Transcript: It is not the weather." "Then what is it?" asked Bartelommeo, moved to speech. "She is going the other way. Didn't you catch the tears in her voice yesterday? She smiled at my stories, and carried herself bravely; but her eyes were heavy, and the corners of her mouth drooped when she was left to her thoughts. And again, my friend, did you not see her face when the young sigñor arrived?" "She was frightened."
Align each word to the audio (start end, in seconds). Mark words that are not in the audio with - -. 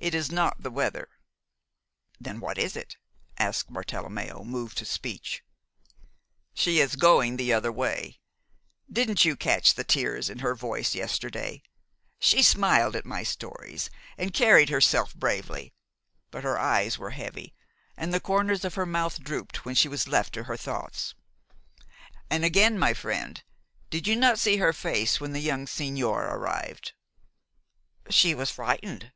It 0.00 0.14
is 0.14 0.30
not 0.30 0.62
the 0.62 0.70
weather." 0.70 1.08
"Then 2.20 2.38
what 2.38 2.56
is 2.56 2.76
it?" 2.76 2.96
asked 3.36 3.72
Bartelommeo, 3.72 4.44
moved 4.44 4.78
to 4.78 4.84
speech. 4.84 5.42
"She 6.54 6.78
is 6.78 6.94
going 6.94 7.36
the 7.36 7.52
other 7.52 7.72
way. 7.72 8.20
Didn't 8.90 9.24
you 9.24 9.34
catch 9.34 9.74
the 9.74 9.82
tears 9.82 10.30
in 10.30 10.38
her 10.38 10.54
voice 10.54 10.94
yesterday? 10.94 11.64
She 12.20 12.44
smiled 12.44 12.94
at 12.94 13.04
my 13.04 13.24
stories, 13.24 13.90
and 14.16 14.32
carried 14.32 14.68
herself 14.68 15.16
bravely; 15.16 15.74
but 16.30 16.44
her 16.44 16.56
eyes 16.60 16.96
were 16.96 17.10
heavy, 17.10 17.52
and 17.96 18.14
the 18.14 18.20
corners 18.20 18.64
of 18.64 18.74
her 18.74 18.86
mouth 18.86 19.18
drooped 19.18 19.64
when 19.64 19.74
she 19.74 19.88
was 19.88 20.06
left 20.06 20.32
to 20.34 20.44
her 20.44 20.56
thoughts. 20.56 21.16
And 22.30 22.44
again, 22.44 22.78
my 22.78 22.94
friend, 22.94 23.42
did 23.90 24.06
you 24.06 24.14
not 24.14 24.38
see 24.38 24.58
her 24.58 24.72
face 24.72 25.20
when 25.20 25.32
the 25.32 25.40
young 25.42 25.66
sigñor 25.66 26.22
arrived?" 26.32 26.92
"She 28.08 28.32
was 28.32 28.52
frightened." 28.52 29.10